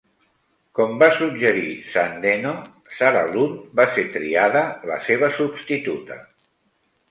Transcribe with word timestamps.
Com 0.77 0.95
va 1.03 1.09
suggerir 1.17 1.65
Sandeno, 1.89 2.55
Sara 3.01 3.21
Lund 3.37 3.61
va 3.81 3.87
ser 3.99 4.07
triada 4.17 4.67
la 4.95 5.01
seva 5.11 5.33
substituta. 5.39 6.21